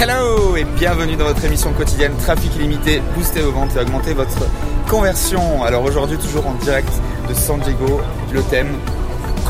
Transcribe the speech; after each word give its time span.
Hello 0.00 0.56
et 0.56 0.62
bienvenue 0.62 1.16
dans 1.16 1.24
votre 1.24 1.44
émission 1.44 1.72
quotidienne 1.72 2.12
Trafic 2.18 2.54
illimité, 2.54 3.02
booster 3.16 3.40
vos 3.40 3.50
ventes 3.50 3.74
et 3.74 3.80
augmenter 3.80 4.14
votre 4.14 4.46
conversion. 4.88 5.64
Alors 5.64 5.82
aujourd'hui 5.82 6.16
toujours 6.18 6.46
en 6.46 6.54
direct 6.54 6.88
de 7.28 7.34
San 7.34 7.58
Diego, 7.58 8.00
le 8.32 8.40
thème 8.42 8.68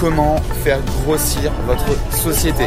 comment 0.01 0.37
faire 0.65 0.79
grossir 1.03 1.53
votre 1.67 1.85
société. 2.17 2.65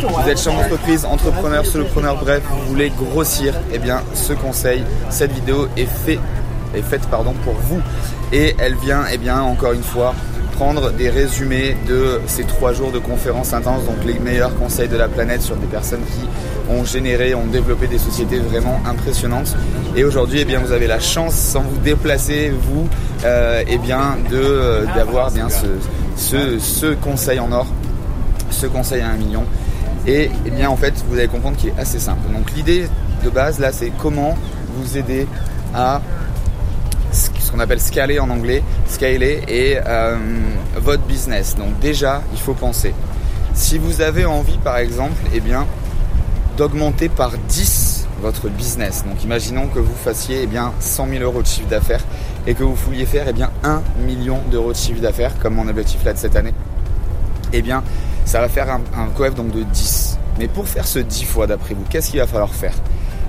Vous 0.00 0.30
êtes 0.30 0.40
chef 0.40 0.54
d'entreprise, 0.54 1.04
entrepreneur, 1.04 1.66
solopreneur, 1.66 2.16
bref, 2.16 2.42
vous 2.48 2.68
voulez 2.70 2.88
grossir, 2.88 3.52
eh 3.70 3.78
bien 3.78 4.00
ce 4.14 4.32
conseil, 4.32 4.82
cette 5.10 5.32
vidéo 5.32 5.68
est 5.76 5.84
fait 5.84 6.18
est 6.74 6.82
faite 6.82 7.06
pardon 7.10 7.34
pour 7.44 7.54
vous 7.54 7.82
et 8.32 8.56
elle 8.58 8.76
vient 8.76 9.04
eh 9.12 9.18
bien 9.18 9.42
encore 9.42 9.72
une 9.72 9.82
fois 9.82 10.14
des 10.96 11.08
résumés 11.08 11.74
de 11.88 12.20
ces 12.26 12.44
trois 12.44 12.74
jours 12.74 12.92
de 12.92 12.98
conférences 12.98 13.54
intenses, 13.54 13.82
donc 13.86 14.04
les 14.04 14.18
meilleurs 14.18 14.54
conseils 14.58 14.88
de 14.88 14.96
la 14.96 15.08
planète 15.08 15.40
sur 15.40 15.56
des 15.56 15.66
personnes 15.66 16.02
qui 16.12 16.28
ont 16.70 16.84
généré, 16.84 17.34
ont 17.34 17.46
développé 17.46 17.86
des 17.86 17.96
sociétés 17.96 18.38
vraiment 18.38 18.78
impressionnantes. 18.84 19.56
Et 19.96 20.04
aujourd'hui, 20.04 20.40
eh 20.42 20.44
bien, 20.44 20.60
vous 20.60 20.72
avez 20.72 20.86
la 20.86 21.00
chance, 21.00 21.34
sans 21.34 21.62
vous 21.62 21.78
déplacer, 21.78 22.50
vous, 22.50 22.86
euh, 23.24 23.62
eh 23.66 23.78
bien, 23.78 24.18
de 24.30 24.36
euh, 24.36 24.84
d'avoir 24.94 25.30
bien 25.30 25.48
ce, 25.48 25.66
ce, 26.16 26.58
ce 26.58 26.92
conseil 26.94 27.40
en 27.40 27.50
or, 27.52 27.66
ce 28.50 28.66
conseil 28.66 29.00
à 29.00 29.08
un 29.08 29.16
million. 29.16 29.44
Et 30.06 30.30
eh 30.44 30.50
bien, 30.50 30.68
en 30.68 30.76
fait, 30.76 30.92
vous 31.08 31.16
allez 31.16 31.28
comprendre 31.28 31.56
qu'il 31.56 31.70
est 31.70 31.78
assez 31.80 31.98
simple. 31.98 32.30
Donc, 32.34 32.52
l'idée 32.54 32.86
de 33.24 33.30
base 33.30 33.60
là, 33.60 33.72
c'est 33.72 33.92
comment 33.98 34.36
vous 34.76 34.98
aider 34.98 35.26
à 35.74 36.02
qu'on 37.50 37.60
appelle 37.60 37.80
scaler 37.80 38.18
en 38.18 38.30
anglais, 38.30 38.62
scaler 38.86 39.42
et 39.48 39.78
euh, 39.84 40.16
votre 40.76 41.02
business. 41.02 41.56
Donc 41.56 41.78
déjà, 41.80 42.22
il 42.32 42.38
faut 42.38 42.54
penser. 42.54 42.94
Si 43.54 43.78
vous 43.78 44.00
avez 44.00 44.24
envie, 44.24 44.58
par 44.58 44.78
exemple, 44.78 45.20
eh 45.34 45.40
bien, 45.40 45.66
d'augmenter 46.56 47.08
par 47.08 47.32
10 47.48 48.06
votre 48.20 48.48
business. 48.48 49.04
Donc 49.04 49.24
imaginons 49.24 49.66
que 49.68 49.78
vous 49.78 49.94
fassiez 49.94 50.42
eh 50.42 50.46
bien, 50.46 50.72
100 50.78 51.08
000 51.08 51.24
euros 51.24 51.42
de 51.42 51.46
chiffre 51.46 51.68
d'affaires 51.68 52.04
et 52.46 52.54
que 52.54 52.62
vous 52.62 52.74
vouliez 52.74 53.06
faire 53.06 53.26
eh 53.28 53.32
bien, 53.32 53.50
1 53.64 53.82
million 54.06 54.38
d'euros 54.50 54.72
de 54.72 54.76
chiffre 54.76 55.00
d'affaires, 55.00 55.38
comme 55.38 55.54
mon 55.54 55.68
objectif 55.68 56.04
là 56.04 56.12
de 56.12 56.18
cette 56.18 56.36
année. 56.36 56.54
Eh 57.52 57.62
bien, 57.62 57.82
ça 58.24 58.40
va 58.40 58.48
faire 58.48 58.70
un, 58.70 58.80
un 58.96 59.06
coef 59.16 59.34
donc 59.34 59.50
de 59.52 59.62
10. 59.62 60.18
Mais 60.38 60.48
pour 60.48 60.68
faire 60.68 60.86
ce 60.86 60.98
10 60.98 61.24
fois 61.24 61.46
d'après 61.46 61.74
vous, 61.74 61.84
qu'est-ce 61.88 62.10
qu'il 62.10 62.20
va 62.20 62.26
falloir 62.26 62.54
faire? 62.54 62.74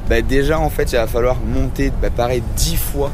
Bah, 0.09 0.21
Déjà, 0.21 0.59
en 0.59 0.69
fait, 0.69 0.91
il 0.91 0.97
va 0.97 1.07
falloir 1.07 1.37
monter, 1.39 1.91
bah, 2.01 2.09
pareil, 2.15 2.43
10 2.57 2.75
fois 2.75 3.11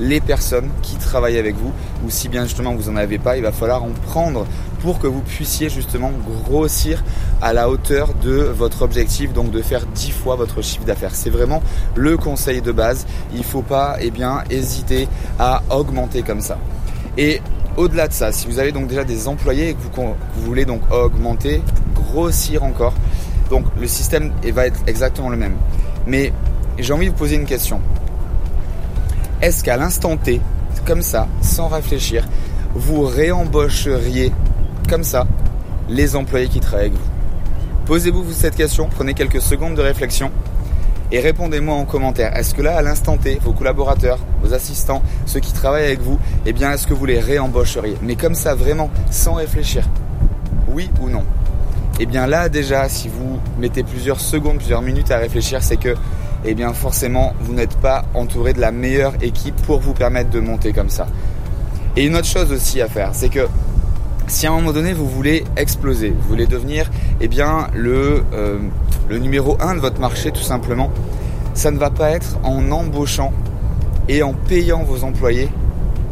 les 0.00 0.20
personnes 0.20 0.68
qui 0.82 0.96
travaillent 0.96 1.38
avec 1.38 1.54
vous, 1.56 1.72
ou 2.04 2.10
si 2.10 2.28
bien 2.28 2.44
justement 2.44 2.74
vous 2.74 2.90
n'en 2.90 2.96
avez 2.96 3.18
pas, 3.18 3.36
il 3.36 3.42
va 3.42 3.52
falloir 3.52 3.84
en 3.84 3.90
prendre 4.06 4.46
pour 4.80 4.98
que 4.98 5.06
vous 5.06 5.20
puissiez 5.20 5.68
justement 5.68 6.10
grossir 6.46 7.04
à 7.42 7.52
la 7.52 7.68
hauteur 7.68 8.14
de 8.22 8.30
votre 8.30 8.82
objectif, 8.82 9.32
donc 9.32 9.50
de 9.50 9.60
faire 9.62 9.84
10 9.86 10.10
fois 10.10 10.36
votre 10.36 10.62
chiffre 10.62 10.84
d'affaires. 10.84 11.14
C'est 11.14 11.30
vraiment 11.30 11.62
le 11.94 12.16
conseil 12.16 12.62
de 12.62 12.72
base. 12.72 13.06
Il 13.32 13.40
ne 13.40 13.44
faut 13.44 13.62
pas 13.62 13.96
eh 14.00 14.10
hésiter 14.50 15.06
à 15.38 15.62
augmenter 15.70 16.22
comme 16.22 16.40
ça. 16.40 16.58
Et 17.18 17.40
au-delà 17.76 18.08
de 18.08 18.12
ça, 18.12 18.32
si 18.32 18.46
vous 18.46 18.58
avez 18.58 18.72
donc 18.72 18.88
déjà 18.88 19.04
des 19.04 19.28
employés 19.28 19.70
et 19.70 19.74
que 19.74 19.80
vous, 19.82 20.14
vous 20.34 20.42
voulez 20.42 20.64
donc 20.64 20.80
augmenter, 20.90 21.62
grossir 21.94 22.64
encore, 22.64 22.94
donc 23.50 23.66
le 23.78 23.86
système 23.86 24.32
va 24.52 24.66
être 24.66 24.80
exactement 24.86 25.28
le 25.28 25.36
même. 25.36 25.56
Mais 26.06 26.32
j'ai 26.78 26.92
envie 26.92 27.06
de 27.06 27.10
vous 27.10 27.16
poser 27.16 27.36
une 27.36 27.46
question. 27.46 27.80
Est-ce 29.42 29.64
qu'à 29.64 29.78
l'instant 29.78 30.18
T, 30.18 30.38
comme 30.84 31.00
ça, 31.00 31.26
sans 31.40 31.68
réfléchir, 31.68 32.28
vous 32.74 33.02
réembaucheriez 33.02 34.32
comme 34.86 35.02
ça 35.02 35.26
les 35.88 36.14
employés 36.14 36.48
qui 36.48 36.60
travaillent 36.60 36.88
avec 36.88 36.98
vous? 36.98 37.10
Posez-vous 37.86 38.30
cette 38.32 38.54
question, 38.54 38.90
prenez 38.94 39.14
quelques 39.14 39.40
secondes 39.40 39.74
de 39.74 39.80
réflexion 39.80 40.30
et 41.10 41.20
répondez-moi 41.20 41.74
en 41.74 41.86
commentaire. 41.86 42.36
Est-ce 42.36 42.54
que 42.54 42.60
là, 42.60 42.76
à 42.76 42.82
l'instant 42.82 43.16
T, 43.16 43.38
vos 43.42 43.52
collaborateurs, 43.52 44.18
vos 44.42 44.52
assistants, 44.52 45.02
ceux 45.24 45.40
qui 45.40 45.54
travaillent 45.54 45.86
avec 45.86 46.02
vous, 46.02 46.18
eh 46.44 46.52
bien, 46.52 46.72
est-ce 46.72 46.86
que 46.86 46.92
vous 46.92 47.06
les 47.06 47.18
réembaucheriez? 47.18 47.96
Mais 48.02 48.16
comme 48.16 48.34
ça, 48.34 48.54
vraiment, 48.54 48.90
sans 49.10 49.34
réfléchir. 49.34 49.88
Oui 50.68 50.90
ou 51.00 51.08
non? 51.08 51.24
Eh 51.98 52.04
bien 52.04 52.26
là, 52.26 52.50
déjà, 52.50 52.90
si 52.90 53.08
vous 53.08 53.40
mettez 53.58 53.84
plusieurs 53.84 54.20
secondes, 54.20 54.58
plusieurs 54.58 54.82
minutes 54.82 55.10
à 55.10 55.16
réfléchir, 55.16 55.62
c'est 55.62 55.78
que 55.78 55.96
eh 56.44 56.54
bien 56.54 56.72
forcément 56.72 57.34
vous 57.40 57.52
n'êtes 57.52 57.76
pas 57.76 58.04
entouré 58.14 58.52
de 58.52 58.60
la 58.60 58.72
meilleure 58.72 59.14
équipe 59.22 59.56
pour 59.62 59.80
vous 59.80 59.92
permettre 59.92 60.30
de 60.30 60.40
monter 60.40 60.72
comme 60.72 60.90
ça. 60.90 61.06
Et 61.96 62.04
une 62.04 62.16
autre 62.16 62.26
chose 62.26 62.52
aussi 62.52 62.80
à 62.80 62.88
faire, 62.88 63.10
c'est 63.12 63.28
que 63.28 63.48
si 64.26 64.46
à 64.46 64.52
un 64.52 64.54
moment 64.54 64.72
donné 64.72 64.92
vous 64.92 65.08
voulez 65.08 65.44
exploser, 65.56 66.10
vous 66.10 66.28
voulez 66.28 66.46
devenir 66.46 66.90
eh 67.20 67.28
bien 67.28 67.66
le, 67.74 68.24
euh, 68.32 68.58
le 69.08 69.18
numéro 69.18 69.56
1 69.60 69.74
de 69.74 69.80
votre 69.80 70.00
marché 70.00 70.30
tout 70.30 70.42
simplement, 70.42 70.90
ça 71.54 71.70
ne 71.70 71.78
va 71.78 71.90
pas 71.90 72.10
être 72.10 72.38
en 72.44 72.70
embauchant 72.70 73.32
et 74.08 74.22
en 74.22 74.32
payant 74.32 74.82
vos 74.82 75.04
employés 75.04 75.48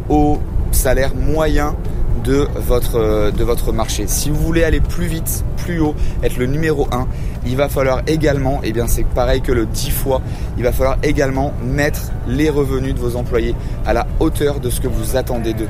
au 0.09 0.39
salaire 0.71 1.15
moyen 1.15 1.75
de 2.23 2.47
votre, 2.55 2.99
euh, 2.99 3.31
de 3.31 3.43
votre 3.43 3.71
marché. 3.71 4.05
Si 4.07 4.29
vous 4.29 4.39
voulez 4.39 4.63
aller 4.63 4.79
plus 4.79 5.07
vite, 5.07 5.43
plus 5.57 5.79
haut, 5.79 5.95
être 6.23 6.37
le 6.37 6.45
numéro 6.45 6.87
1, 6.91 7.07
il 7.45 7.55
va 7.55 7.69
falloir 7.69 8.01
également, 8.07 8.61
et 8.63 8.69
eh 8.69 8.73
bien 8.73 8.87
c'est 8.87 9.05
pareil 9.05 9.41
que 9.41 9.51
le 9.51 9.65
10 9.65 9.91
fois, 9.91 10.21
il 10.57 10.63
va 10.63 10.71
falloir 10.71 10.97
également 11.03 11.53
mettre 11.63 12.11
les 12.27 12.49
revenus 12.49 12.93
de 12.93 12.99
vos 12.99 13.15
employés 13.15 13.55
à 13.85 13.93
la 13.93 14.07
hauteur 14.19 14.59
de 14.59 14.69
ce 14.69 14.81
que 14.81 14.87
vous 14.87 15.15
attendez 15.15 15.53
d'eux. 15.53 15.69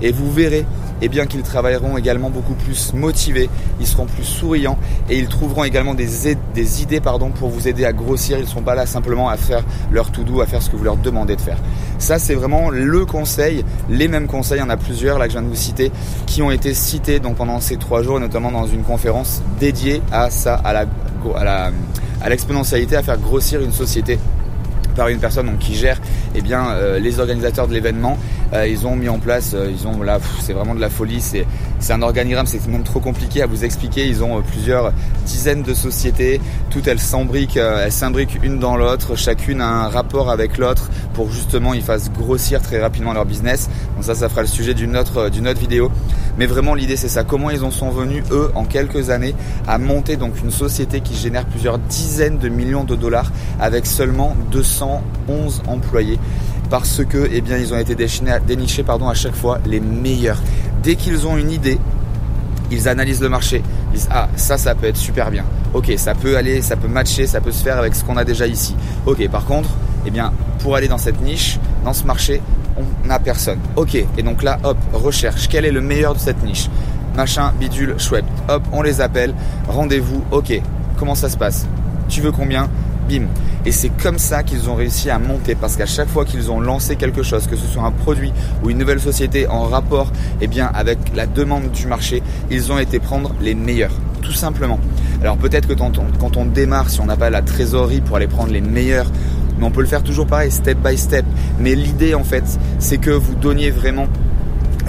Et 0.00 0.12
vous 0.12 0.32
verrez 0.32 0.64
et 1.02 1.08
bien 1.08 1.26
qu'ils 1.26 1.42
travailleront 1.42 1.98
également 1.98 2.30
beaucoup 2.30 2.54
plus 2.54 2.94
motivés, 2.94 3.50
ils 3.80 3.86
seront 3.86 4.06
plus 4.06 4.22
souriants 4.22 4.78
et 5.10 5.18
ils 5.18 5.26
trouveront 5.26 5.64
également 5.64 5.94
des, 5.94 6.28
idées 6.80 7.00
pour 7.00 7.48
vous 7.48 7.66
aider 7.66 7.84
à 7.84 7.92
grossir. 7.92 8.38
Ils 8.38 8.44
ne 8.44 8.46
sont 8.46 8.62
pas 8.62 8.76
là 8.76 8.86
simplement 8.86 9.28
à 9.28 9.36
faire 9.36 9.64
leur 9.90 10.12
tout 10.12 10.22
doux, 10.22 10.40
à 10.40 10.46
faire 10.46 10.62
ce 10.62 10.70
que 10.70 10.76
vous 10.76 10.84
leur 10.84 10.96
demandez 10.96 11.34
de 11.34 11.40
faire. 11.40 11.58
Ça, 11.98 12.20
c'est 12.20 12.34
vraiment 12.34 12.70
le 12.70 13.04
conseil, 13.04 13.64
les 13.90 14.06
mêmes 14.06 14.28
conseils, 14.28 14.58
il 14.58 14.62
y 14.62 14.64
en 14.64 14.70
a 14.70 14.76
plusieurs 14.76 15.18
là 15.18 15.26
que 15.26 15.32
je 15.32 15.38
viens 15.38 15.46
de 15.46 15.50
vous 15.50 15.56
citer, 15.56 15.90
qui 16.26 16.40
ont 16.40 16.52
été 16.52 16.72
cités 16.72 17.18
pendant 17.20 17.58
ces 17.60 17.76
trois 17.76 18.02
jours, 18.02 18.20
notamment 18.20 18.52
dans 18.52 18.66
une 18.66 18.82
conférence 18.84 19.42
dédiée 19.58 20.02
à 20.12 20.30
ça, 20.30 20.54
à 20.54 22.28
l'exponentialité, 22.28 22.96
à 22.96 23.02
faire 23.02 23.18
grossir 23.18 23.60
une 23.60 23.72
société 23.72 24.20
par 24.92 25.08
une 25.08 25.18
personne 25.18 25.56
qui 25.58 25.74
gère 25.74 26.00
eh 26.34 26.40
bien, 26.40 26.70
euh, 26.70 26.98
les 26.98 27.20
organisateurs 27.20 27.68
de 27.68 27.74
l'événement. 27.74 28.18
Euh, 28.52 28.66
ils 28.66 28.86
ont 28.86 28.96
mis 28.96 29.08
en 29.08 29.18
place, 29.18 29.52
euh, 29.54 29.70
ils 29.70 29.86
ont 29.86 30.02
là, 30.02 30.18
c'est 30.40 30.52
vraiment 30.52 30.74
de 30.74 30.80
la 30.80 30.90
folie. 30.90 31.20
C'est, 31.20 31.46
c'est 31.78 31.92
un 31.92 32.02
organigramme, 32.02 32.46
c'est 32.46 32.66
même 32.68 32.82
trop 32.82 33.00
compliqué 33.00 33.42
à 33.42 33.46
vous 33.46 33.64
expliquer. 33.64 34.06
Ils 34.06 34.22
ont 34.22 34.42
plusieurs 34.42 34.92
dizaines 35.24 35.62
de 35.62 35.74
sociétés, 35.74 36.40
toutes 36.70 36.86
elles 36.86 36.98
s'imbriquent, 36.98 37.56
elles 37.56 37.92
s'imbriquent 37.92 38.38
une 38.42 38.58
dans 38.58 38.76
l'autre. 38.76 39.16
Chacune 39.16 39.60
a 39.60 39.66
un 39.66 39.88
rapport 39.88 40.30
avec 40.30 40.58
l'autre 40.58 40.90
pour 41.14 41.30
justement 41.30 41.74
ils 41.74 41.82
fassent 41.82 42.10
grossir 42.10 42.60
très 42.62 42.80
rapidement 42.80 43.12
leur 43.12 43.24
business. 43.24 43.68
Donc 43.94 44.04
ça, 44.04 44.14
ça 44.14 44.28
fera 44.28 44.42
le 44.42 44.46
sujet 44.46 44.74
d'une 44.74 44.96
autre, 44.96 45.28
d'une 45.28 45.48
autre 45.48 45.60
vidéo. 45.60 45.90
Mais 46.38 46.46
vraiment 46.46 46.74
l'idée 46.74 46.96
c'est 46.96 47.08
ça. 47.08 47.24
Comment 47.24 47.50
ils 47.50 47.64
en 47.64 47.70
sont 47.70 47.90
venus 47.90 48.24
eux 48.30 48.50
en 48.54 48.64
quelques 48.64 49.10
années 49.10 49.34
à 49.66 49.78
monter 49.78 50.16
donc 50.16 50.40
une 50.42 50.50
société 50.50 51.00
qui 51.00 51.14
génère 51.14 51.44
plusieurs 51.44 51.78
dizaines 51.78 52.38
de 52.38 52.48
millions 52.48 52.84
de 52.84 52.96
dollars 52.96 53.30
avec 53.60 53.86
seulement 53.86 54.36
211 54.50 55.62
employés? 55.66 56.18
Parce 56.70 57.04
que 57.04 57.28
eh 57.30 57.42
bien 57.42 57.58
ils 57.58 57.74
ont 57.74 57.78
été 57.78 57.94
dénichés 57.94 58.82
pardon 58.82 59.08
à 59.08 59.14
chaque 59.14 59.34
fois 59.34 59.58
les 59.66 59.80
meilleurs. 59.80 60.40
Dès 60.82 60.96
qu'ils 60.96 61.26
ont 61.26 61.36
une 61.36 61.50
idée, 61.50 61.78
ils 62.70 62.88
analysent 62.88 63.20
le 63.20 63.28
marché, 63.28 63.62
ils 63.90 63.98
disent 63.98 64.08
ah 64.10 64.28
ça 64.36 64.56
ça 64.56 64.74
peut 64.74 64.86
être 64.86 64.96
super 64.96 65.30
bien. 65.30 65.44
Ok 65.74 65.92
ça 65.98 66.14
peut 66.14 66.36
aller, 66.36 66.62
ça 66.62 66.76
peut 66.76 66.88
matcher, 66.88 67.26
ça 67.26 67.42
peut 67.42 67.52
se 67.52 67.62
faire 67.62 67.76
avec 67.76 67.94
ce 67.94 68.04
qu'on 68.04 68.16
a 68.16 68.24
déjà 68.24 68.46
ici. 68.46 68.74
Ok 69.04 69.28
par 69.28 69.44
contre 69.44 69.68
eh 70.06 70.10
bien 70.10 70.32
pour 70.60 70.76
aller 70.76 70.88
dans 70.88 70.98
cette 70.98 71.20
niche, 71.20 71.58
dans 71.84 71.92
ce 71.92 72.04
marché, 72.04 72.40
on 72.76 73.06
n'a 73.06 73.18
personne. 73.18 73.58
Ok, 73.76 73.94
et 73.94 74.22
donc 74.22 74.42
là, 74.42 74.58
hop, 74.64 74.78
recherche, 74.92 75.48
quel 75.48 75.64
est 75.64 75.72
le 75.72 75.80
meilleur 75.80 76.14
de 76.14 76.18
cette 76.18 76.42
niche 76.42 76.68
Machin, 77.16 77.52
bidule, 77.58 77.94
chouette. 77.98 78.24
Hop, 78.48 78.62
on 78.72 78.82
les 78.82 79.00
appelle, 79.00 79.34
rendez-vous, 79.68 80.22
ok, 80.30 80.60
comment 80.96 81.14
ça 81.14 81.28
se 81.28 81.36
passe 81.36 81.66
Tu 82.08 82.20
veux 82.20 82.32
combien 82.32 82.68
Bim. 83.08 83.26
Et 83.64 83.72
c'est 83.72 83.90
comme 83.90 84.18
ça 84.18 84.42
qu'ils 84.42 84.70
ont 84.70 84.74
réussi 84.74 85.10
à 85.10 85.18
monter 85.18 85.54
parce 85.54 85.76
qu'à 85.76 85.86
chaque 85.86 86.08
fois 86.08 86.24
qu'ils 86.24 86.50
ont 86.50 86.60
lancé 86.60 86.96
quelque 86.96 87.22
chose, 87.22 87.46
que 87.46 87.56
ce 87.56 87.66
soit 87.66 87.82
un 87.82 87.92
produit 87.92 88.32
ou 88.62 88.70
une 88.70 88.78
nouvelle 88.78 89.00
société 89.00 89.46
en 89.46 89.64
rapport 89.64 90.10
eh 90.40 90.46
bien, 90.46 90.70
avec 90.74 90.98
la 91.14 91.26
demande 91.26 91.70
du 91.70 91.86
marché, 91.86 92.22
ils 92.50 92.72
ont 92.72 92.78
été 92.78 92.98
prendre 92.98 93.34
les 93.40 93.54
meilleurs, 93.54 93.92
tout 94.22 94.32
simplement. 94.32 94.80
Alors 95.20 95.36
peut-être 95.36 95.68
que 95.68 95.74
quand 95.74 95.98
on, 95.98 96.06
quand 96.18 96.36
on 96.36 96.44
démarre, 96.44 96.90
si 96.90 97.00
on 97.00 97.06
n'a 97.06 97.16
pas 97.16 97.30
la 97.30 97.42
trésorerie 97.42 98.00
pour 98.00 98.16
aller 98.16 98.26
prendre 98.26 98.52
les 98.52 98.60
meilleurs, 98.60 99.06
mais 99.58 99.64
on 99.64 99.70
peut 99.70 99.80
le 99.80 99.86
faire 99.86 100.02
toujours 100.02 100.26
pareil, 100.26 100.50
step 100.50 100.78
by 100.78 100.96
step. 100.96 101.24
Mais 101.58 101.74
l'idée 101.74 102.14
en 102.14 102.24
fait, 102.24 102.44
c'est 102.78 102.98
que 102.98 103.10
vous 103.10 103.34
donniez 103.34 103.70
vraiment 103.70 104.06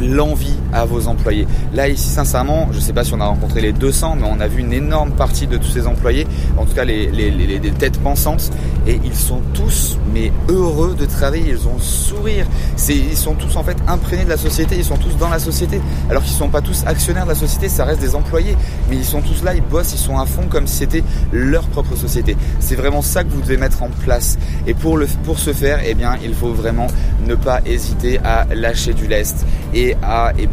l'envie 0.02 0.58
à 0.72 0.86
vos 0.86 1.08
employés. 1.08 1.48
Là 1.74 1.88
ici 1.88 2.10
sincèrement, 2.10 2.68
je 2.72 2.78
ne 2.78 2.82
sais 2.82 2.94
pas 2.94 3.04
si 3.04 3.14
on 3.14 3.22
a 3.22 3.26
rencontré 3.26 3.62
les 3.62 3.74
200, 3.74 4.18
mais 4.20 4.28
on 4.30 4.40
a 4.40 4.48
vu 4.48 4.62
une 4.62 4.74
énorme 4.74 5.12
partie 5.12 5.48
de 5.48 5.58
tous 5.58 5.70
ces 5.70 5.88
employés, 5.88 6.28
en 6.58 6.66
tout 6.66 6.74
cas 6.74 6.84
les, 6.84 7.72
têtes 7.78 8.00
pensantes, 8.00 8.52
et 8.88 9.00
ils 9.04 9.16
sont 9.16 9.42
tous 9.54 9.98
mais 10.14 10.32
heureux 10.50 10.96
de 10.96 11.06
travailler, 11.06 11.50
ils 11.50 11.68
ont 11.68 11.80
sourire, 11.80 12.46
ils 12.90 13.18
sont 13.18 13.36
tous 13.36 13.56
en 13.56 13.64
fait 13.64 13.78
imprégnés 13.88 14.26
de 14.26 14.30
la 14.30 14.38
société, 14.38 14.76
ils 14.78 14.84
sont 14.84 14.98
tous 14.98 15.18
dans 15.18 15.30
la 15.30 15.40
société, 15.40 15.82
alors 16.10 16.24
qu'ils 16.24 16.34
ne 16.34 16.38
sont 16.38 16.50
pas 16.50 16.62
tous 16.62 16.84
actionnaires 16.86 17.24
de 17.24 17.30
la 17.30 17.36
société, 17.36 17.70
ça 17.70 17.86
reste 17.86 18.02
des 18.02 18.16
employés, 18.16 18.56
mais 18.90 18.98
ils 18.98 19.06
sont 19.06 19.22
tous 19.22 19.44
là, 19.44 19.54
ils 19.56 19.62
bossent, 19.62 19.94
ils 19.94 20.00
sont 20.00 20.18
à 20.18 20.26
fond 20.26 20.48
comme 20.50 20.68
si 20.68 20.78
c'était 20.78 21.04
leur 21.32 21.64
propre 21.68 21.96
société. 21.96 22.36
C'est 22.60 22.76
vraiment 22.76 23.02
ça 23.02 23.24
que 23.24 23.30
vous 23.30 23.42
devez 23.42 23.58
mettre 23.58 23.84
en 23.84 23.90
place. 23.90 24.38
Et 24.68 24.74
pour, 24.74 24.98
le, 24.98 25.08
pour 25.24 25.40
ce 25.40 25.54
faire, 25.54 25.80
eh 25.86 25.96
il 26.24 26.34
faut 26.34 26.54
vraiment 26.54 26.88
ne 27.28 27.36
pas 27.36 27.62
hésiter 27.66 28.20
à 28.20 28.46
lâcher 28.54 28.94
du 28.94 29.08
lest 29.08 29.46
et 29.74 29.96
à 30.04 30.34
eh 30.38 30.48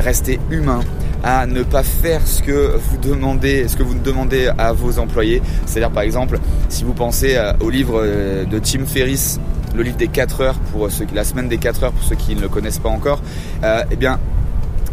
rester 0.00 0.40
humain 0.50 0.80
à 1.24 1.46
ne 1.46 1.62
pas 1.62 1.82
faire 1.82 2.20
ce 2.26 2.42
que 2.42 2.76
vous 2.76 2.98
demandez, 2.98 3.66
ce 3.66 3.76
que 3.76 3.82
vous 3.82 3.94
demandez 3.94 4.50
à 4.58 4.72
vos 4.72 4.98
employés. 4.98 5.42
C'est-à-dire 5.64 5.90
par 5.90 6.02
exemple, 6.02 6.38
si 6.68 6.84
vous 6.84 6.92
pensez 6.92 7.36
euh, 7.36 7.54
au 7.60 7.70
livre 7.70 8.02
euh, 8.04 8.44
de 8.44 8.58
Tim 8.58 8.84
Ferriss, 8.84 9.40
le 9.74 9.82
livre 9.82 9.96
des 9.96 10.08
4 10.08 10.40
heures 10.42 10.58
pour 10.70 10.90
ceux 10.90 11.06
qui, 11.06 11.14
la 11.14 11.24
semaine 11.24 11.48
des 11.48 11.58
4 11.58 11.84
heures 11.84 11.92
pour 11.92 12.04
ceux 12.04 12.14
qui 12.14 12.36
ne 12.36 12.42
le 12.42 12.48
connaissent 12.48 12.78
pas 12.78 12.90
encore, 12.90 13.22
euh, 13.64 13.82
eh 13.90 13.96
bien 13.96 14.20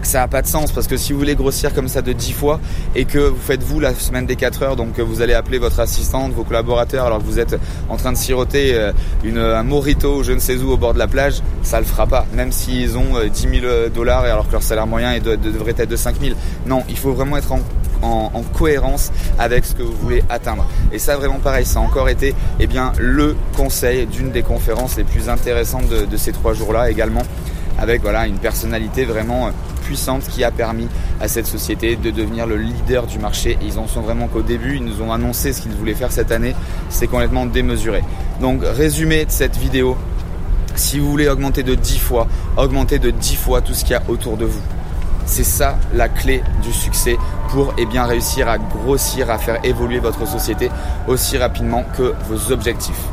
ça 0.07 0.19
n'a 0.19 0.27
pas 0.27 0.41
de 0.41 0.47
sens 0.47 0.71
parce 0.71 0.87
que 0.87 0.97
si 0.97 1.13
vous 1.13 1.19
voulez 1.19 1.35
grossir 1.35 1.73
comme 1.73 1.87
ça 1.87 2.01
de 2.01 2.13
10 2.13 2.33
fois 2.33 2.59
et 2.95 3.05
que 3.05 3.19
vous 3.19 3.39
faites 3.39 3.63
vous 3.63 3.79
la 3.79 3.93
semaine 3.93 4.25
des 4.25 4.35
4 4.35 4.63
heures, 4.63 4.75
donc 4.75 4.99
vous 4.99 5.21
allez 5.21 5.33
appeler 5.33 5.57
votre 5.57 5.79
assistante, 5.79 6.33
vos 6.33 6.43
collaborateurs 6.43 7.05
alors 7.05 7.19
que 7.19 7.23
vous 7.23 7.39
êtes 7.39 7.57
en 7.89 7.97
train 7.97 8.11
de 8.11 8.17
siroter 8.17 8.73
euh, 8.75 8.91
un 9.57 9.63
morito 9.63 10.19
ou 10.19 10.23
je 10.23 10.31
ne 10.31 10.39
sais 10.39 10.57
où 10.57 10.71
au 10.71 10.77
bord 10.77 10.93
de 10.93 10.99
la 10.99 11.07
plage, 11.07 11.41
ça 11.63 11.79
le 11.79 11.85
fera 11.85 12.07
pas, 12.07 12.25
même 12.33 12.51
s'ils 12.51 12.97
ont 12.97 13.19
10 13.31 13.45
euh, 13.45 13.61
000 13.61 13.89
dollars 13.93 14.23
alors 14.23 14.47
que 14.47 14.53
leur 14.53 14.63
salaire 14.63 14.87
moyen 14.87 15.17
devrait 15.19 15.75
être 15.77 15.89
de 15.89 15.95
5 15.95 16.15
000. 16.21 16.35
Non, 16.65 16.83
il 16.89 16.97
faut 16.97 17.13
vraiment 17.13 17.37
être 17.37 17.51
en, 17.51 17.61
cohérence 18.57 19.11
avec 19.39 19.63
ce 19.63 19.75
que 19.75 19.83
vous 19.83 19.95
voulez 20.01 20.23
atteindre. 20.29 20.65
Et 20.91 20.99
ça 20.99 21.15
vraiment 21.15 21.39
pareil, 21.39 21.65
ça 21.65 21.79
a 21.79 21.81
encore 21.81 22.09
été 22.09 22.33
eh 22.59 22.67
bien, 22.67 22.91
le 22.99 23.35
conseil 23.55 24.05
d'une 24.07 24.31
des 24.31 24.41
conférences 24.41 24.97
les 24.97 25.03
plus 25.03 25.29
intéressantes 25.29 25.87
de, 25.87 26.05
de 26.05 26.17
ces 26.17 26.31
trois 26.31 26.53
jours-là 26.53 26.89
également 26.89 27.23
avec 27.81 28.01
voilà 28.01 28.27
une 28.27 28.37
personnalité 28.37 29.05
vraiment 29.05 29.47
euh, 29.47 29.51
puissante 29.91 30.23
qui 30.29 30.45
a 30.45 30.51
permis 30.51 30.87
à 31.19 31.27
cette 31.27 31.45
société 31.45 31.97
de 31.97 32.11
devenir 32.11 32.47
le 32.47 32.55
leader 32.55 33.07
du 33.07 33.19
marché. 33.19 33.57
ils 33.61 33.77
en 33.77 33.87
sont 33.87 33.99
vraiment 33.99 34.27
qu'au 34.27 34.41
début, 34.41 34.77
ils 34.77 34.85
nous 34.85 35.01
ont 35.01 35.11
annoncé 35.11 35.51
ce 35.51 35.61
qu'ils 35.61 35.73
voulaient 35.73 35.95
faire 35.95 36.13
cette 36.13 36.31
année. 36.31 36.55
C'est 36.89 37.07
complètement 37.07 37.45
démesuré. 37.45 38.01
Donc 38.39 38.61
résumé 38.63 39.25
de 39.25 39.31
cette 39.31 39.57
vidéo, 39.57 39.97
si 40.75 40.97
vous 40.97 41.09
voulez 41.09 41.27
augmenter 41.27 41.63
de 41.63 41.75
10 41.75 41.99
fois, 41.99 42.27
augmentez 42.55 42.99
de 42.99 43.11
10 43.11 43.35
fois 43.35 43.59
tout 43.59 43.73
ce 43.73 43.83
qu'il 43.83 43.91
y 43.91 43.95
a 43.95 44.03
autour 44.07 44.37
de 44.37 44.45
vous. 44.45 44.61
C'est 45.25 45.43
ça 45.43 45.77
la 45.93 46.07
clé 46.07 46.41
du 46.63 46.71
succès 46.71 47.17
pour 47.49 47.73
eh 47.77 47.85
bien, 47.85 48.05
réussir 48.05 48.47
à 48.47 48.57
grossir, 48.57 49.29
à 49.29 49.37
faire 49.37 49.59
évoluer 49.65 49.99
votre 49.99 50.25
société 50.25 50.69
aussi 51.09 51.37
rapidement 51.37 51.83
que 51.97 52.13
vos 52.29 52.53
objectifs. 52.53 53.03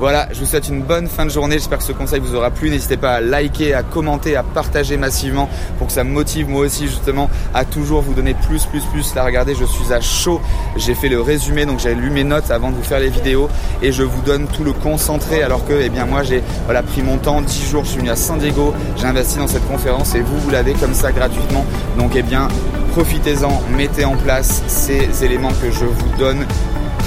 Voilà, 0.00 0.26
je 0.32 0.40
vous 0.40 0.46
souhaite 0.46 0.68
une 0.68 0.82
bonne 0.82 1.06
fin 1.06 1.24
de 1.24 1.30
journée. 1.30 1.54
J'espère 1.54 1.78
que 1.78 1.84
ce 1.84 1.92
conseil 1.92 2.18
vous 2.18 2.34
aura 2.34 2.50
plu. 2.50 2.68
N'hésitez 2.68 2.96
pas 2.96 3.12
à 3.12 3.20
liker, 3.20 3.74
à 3.74 3.84
commenter, 3.84 4.34
à 4.34 4.42
partager 4.42 4.96
massivement 4.96 5.48
pour 5.78 5.86
que 5.86 5.92
ça 5.92 6.02
me 6.02 6.10
motive 6.10 6.48
moi 6.48 6.62
aussi 6.62 6.88
justement 6.88 7.30
à 7.54 7.64
toujours 7.64 8.02
vous 8.02 8.12
donner 8.12 8.34
plus, 8.34 8.66
plus, 8.66 8.82
plus. 8.86 9.14
Là, 9.14 9.24
regardez, 9.24 9.54
je 9.54 9.64
suis 9.64 9.92
à 9.92 10.00
chaud. 10.00 10.40
J'ai 10.76 10.94
fait 10.94 11.08
le 11.08 11.20
résumé, 11.20 11.64
donc 11.64 11.78
j'ai 11.78 11.94
lu 11.94 12.10
mes 12.10 12.24
notes 12.24 12.50
avant 12.50 12.70
de 12.70 12.76
vous 12.76 12.82
faire 12.82 12.98
les 12.98 13.08
vidéos 13.08 13.48
et 13.82 13.92
je 13.92 14.02
vous 14.02 14.20
donne 14.22 14.48
tout 14.48 14.64
le 14.64 14.72
concentré 14.72 15.44
alors 15.44 15.64
que, 15.64 15.74
eh 15.80 15.88
bien, 15.90 16.06
moi 16.06 16.24
j'ai 16.24 16.42
voilà, 16.64 16.82
pris 16.82 17.02
mon 17.02 17.16
temps, 17.16 17.40
10 17.40 17.70
jours, 17.70 17.84
je 17.84 17.90
suis 17.90 17.98
venu 17.98 18.10
à 18.10 18.16
San 18.16 18.38
Diego, 18.38 18.74
j'ai 18.96 19.06
investi 19.06 19.38
dans 19.38 19.48
cette 19.48 19.66
conférence 19.68 20.14
et 20.16 20.20
vous, 20.20 20.38
vous 20.38 20.50
l'avez 20.50 20.72
comme 20.72 20.94
ça 20.94 21.12
gratuitement. 21.12 21.64
Donc, 21.96 22.12
eh 22.16 22.22
bien, 22.22 22.48
profitez-en, 22.92 23.62
mettez 23.76 24.04
en 24.04 24.16
place 24.16 24.64
ces 24.66 25.24
éléments 25.24 25.52
que 25.62 25.70
je 25.70 25.84
vous 25.84 26.18
donne 26.18 26.44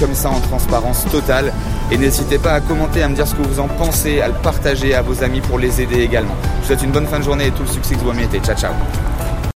comme 0.00 0.14
ça 0.14 0.30
en 0.30 0.40
transparence 0.40 1.04
totale. 1.10 1.52
Et 1.90 1.96
n'hésitez 1.96 2.38
pas 2.38 2.52
à 2.52 2.60
commenter, 2.60 3.02
à 3.02 3.08
me 3.08 3.14
dire 3.14 3.26
ce 3.26 3.34
que 3.34 3.42
vous 3.42 3.60
en 3.60 3.68
pensez, 3.68 4.20
à 4.20 4.28
le 4.28 4.34
partager 4.34 4.94
à 4.94 5.02
vos 5.02 5.22
amis 5.22 5.40
pour 5.40 5.58
les 5.58 5.80
aider 5.80 6.00
également. 6.02 6.36
Je 6.42 6.60
vous 6.60 6.66
souhaite 6.66 6.82
une 6.82 6.92
bonne 6.92 7.06
fin 7.06 7.18
de 7.18 7.24
journée 7.24 7.46
et 7.46 7.50
tout 7.50 7.62
le 7.62 7.68
succès 7.68 7.94
que 7.94 8.00
vous 8.00 8.12
méritez. 8.12 8.40
Ciao 8.40 8.56
ciao 8.56 8.72